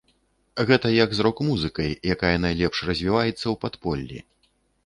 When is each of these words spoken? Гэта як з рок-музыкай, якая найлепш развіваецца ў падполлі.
Гэта 0.69 0.87
як 0.93 1.13
з 1.17 1.25
рок-музыкай, 1.27 1.91
якая 2.15 2.33
найлепш 2.47 2.77
развіваецца 2.91 3.45
ў 3.45 3.55
падполлі. 3.67 4.19